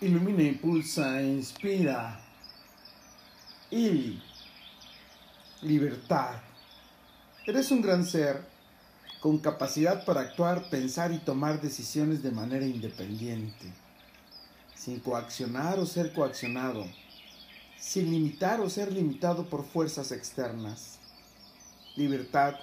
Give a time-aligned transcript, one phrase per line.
[0.00, 2.20] ilumina, impulsa, inspira.
[3.70, 4.18] Y
[5.62, 6.40] libertad.
[7.46, 8.42] Eres un gran ser
[9.20, 13.66] con capacidad para actuar, pensar y tomar decisiones de manera independiente,
[14.74, 16.86] sin coaccionar o ser coaccionado,
[17.78, 20.98] sin limitar o ser limitado por fuerzas externas.
[21.96, 22.54] Libertad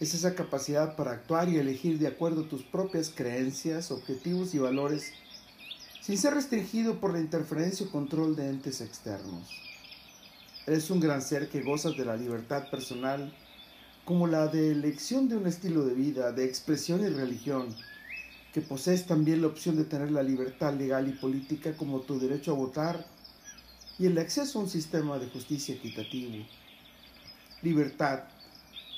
[0.00, 4.58] es esa capacidad para actuar y elegir de acuerdo a tus propias creencias, objetivos y
[4.58, 5.12] valores
[6.04, 9.48] sin ser restringido por la interferencia o control de entes externos.
[10.66, 13.34] Eres un gran ser que gozas de la libertad personal
[14.04, 17.74] como la de elección de un estilo de vida, de expresión y religión,
[18.52, 22.52] que posees también la opción de tener la libertad legal y política como tu derecho
[22.52, 23.06] a votar
[23.98, 26.44] y el acceso a un sistema de justicia equitativo.
[27.62, 28.24] Libertad,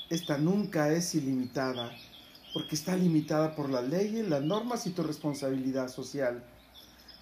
[0.09, 1.89] esta nunca es ilimitada,
[2.53, 6.43] porque está limitada por las leyes, las normas y tu responsabilidad social.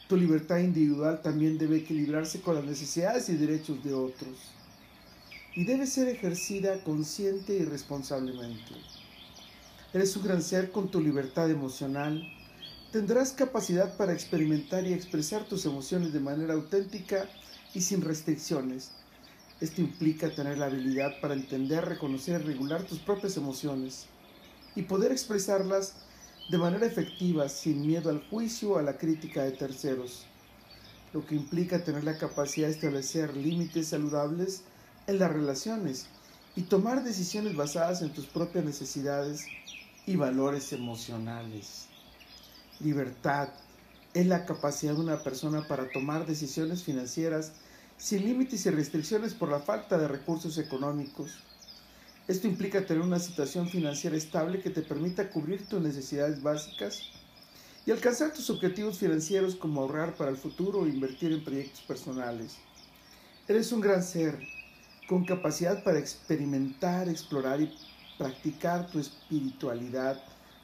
[0.07, 4.37] Tu libertad individual también debe equilibrarse con las necesidades y derechos de otros.
[5.55, 8.73] Y debe ser ejercida consciente y responsablemente.
[9.93, 12.21] Eres un gran ser con tu libertad emocional.
[12.91, 17.27] Tendrás capacidad para experimentar y expresar tus emociones de manera auténtica
[17.73, 18.91] y sin restricciones.
[19.59, 24.05] Esto implica tener la habilidad para entender, reconocer y regular tus propias emociones
[24.75, 25.93] y poder expresarlas
[26.49, 30.25] de manera efectiva, sin miedo al juicio o a la crítica de terceros,
[31.11, 34.63] lo que implica tener la capacidad de establecer límites saludables
[35.07, 36.07] en las relaciones
[36.55, 39.45] y tomar decisiones basadas en tus propias necesidades
[40.05, 41.87] y valores emocionales.
[42.79, 43.49] Libertad
[44.13, 47.53] es la capacidad de una persona para tomar decisiones financieras
[47.97, 51.31] sin límites y restricciones por la falta de recursos económicos
[52.27, 57.03] esto implica tener una situación financiera estable que te permita cubrir tus necesidades básicas
[57.85, 62.57] y alcanzar tus objetivos financieros como ahorrar para el futuro o invertir en proyectos personales.
[63.47, 64.39] Eres un gran ser
[65.07, 67.71] con capacidad para experimentar, explorar y
[68.17, 70.19] practicar tu espiritualidad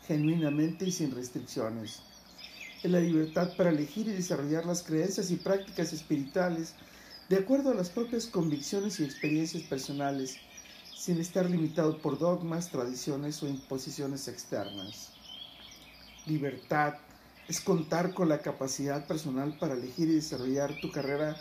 [0.08, 2.02] genuinamente y sin restricciones.
[2.82, 6.74] En la libertad para elegir y desarrollar las creencias y prácticas espirituales
[7.30, 10.40] de acuerdo a las propias convicciones y experiencias personales
[11.02, 15.10] sin estar limitado por dogmas, tradiciones o imposiciones externas.
[16.28, 16.94] Libertad
[17.48, 21.36] es contar con la capacidad personal para elegir y desarrollar tu carrera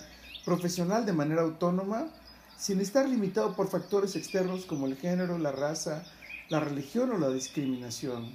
[0.46, 2.08] profesional de manera autónoma,
[2.56, 6.04] sin estar limitado por factores externos como el género, la raza,
[6.48, 8.34] la religión o la discriminación.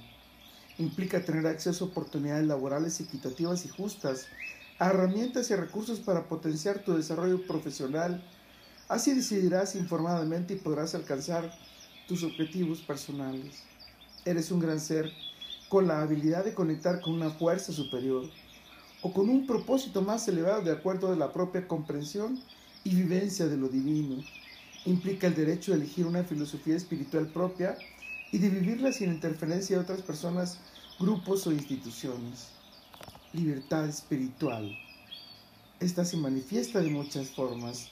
[0.78, 4.28] Implica tener acceso a oportunidades laborales equitativas y justas,
[4.78, 8.22] a herramientas y recursos para potenciar tu desarrollo profesional
[8.88, 11.52] Así decidirás informadamente y podrás alcanzar
[12.06, 13.64] tus objetivos personales.
[14.24, 15.12] Eres un gran ser
[15.68, 18.30] con la habilidad de conectar con una fuerza superior
[19.02, 22.40] o con un propósito más elevado de acuerdo a la propia comprensión
[22.84, 24.22] y vivencia de lo divino.
[24.84, 27.76] Implica el derecho de elegir una filosofía espiritual propia
[28.30, 30.60] y de vivirla sin interferencia de otras personas,
[31.00, 32.50] grupos o instituciones.
[33.32, 34.78] Libertad espiritual.
[35.80, 37.90] Esta se manifiesta de muchas formas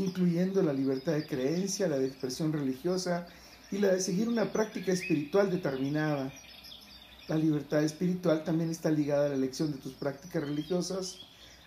[0.00, 3.26] incluyendo la libertad de creencia, la de expresión religiosa
[3.70, 6.32] y la de seguir una práctica espiritual determinada.
[7.28, 11.18] La libertad espiritual también está ligada a la elección de tus prácticas religiosas,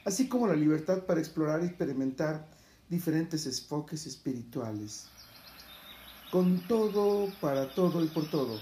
[0.03, 2.45] así como la libertad para explorar y experimentar
[2.89, 5.05] diferentes enfoques espirituales.
[6.31, 8.59] Con todo, para todo y por todo,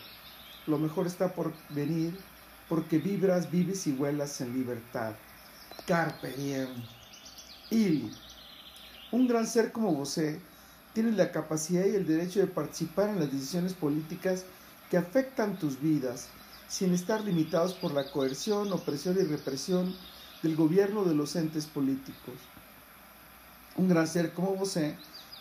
[0.67, 2.15] lo mejor está por venir
[2.67, 5.13] porque vibras, vives y vuelas en libertad.
[5.87, 6.69] Carpe diem.
[7.71, 8.11] Il
[9.11, 10.19] un gran ser como vos
[10.93, 14.45] tiene la capacidad y el derecho de participar en las decisiones políticas
[14.89, 16.27] que afectan tus vidas,
[16.67, 19.95] sin estar limitados por la coerción, opresión y represión
[20.41, 22.35] del gobierno de los entes políticos.
[23.77, 24.77] Un gran ser como vos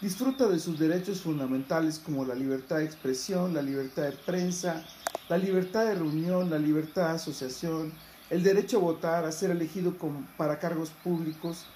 [0.00, 4.84] disfruta de sus derechos fundamentales como la libertad de expresión, la libertad de prensa,
[5.28, 7.92] la libertad de reunión, la libertad de asociación,
[8.30, 9.94] el derecho a votar, a ser elegido
[10.36, 11.66] para cargos públicos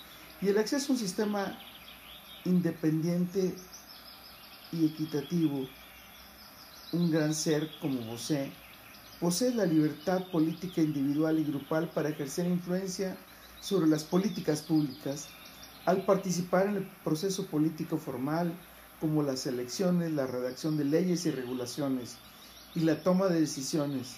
[0.40, 1.58] y el acceso a un sistema
[2.44, 3.54] independiente
[4.72, 5.66] y equitativo,
[6.92, 8.52] un gran ser como José,
[9.20, 13.16] posee la libertad política individual y grupal para ejercer influencia
[13.60, 15.28] sobre las políticas públicas
[15.86, 18.52] al participar en el proceso político formal
[19.00, 22.16] como las elecciones, la redacción de leyes y regulaciones
[22.74, 24.16] y la toma de decisiones,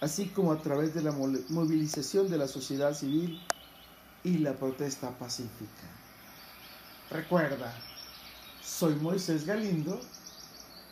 [0.00, 3.40] así como a través de la movilización de la sociedad civil
[4.22, 6.03] y la protesta pacífica.
[7.10, 7.72] Recuerda,
[8.62, 10.00] soy Moisés Galindo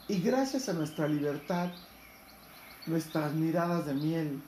[0.08, 1.70] y gracias a nuestra libertad,
[2.86, 4.42] nuestras miradas de miel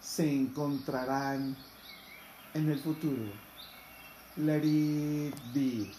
[0.00, 1.56] se encontrarán
[2.54, 3.32] en el futuro.
[4.36, 5.90] Let it be.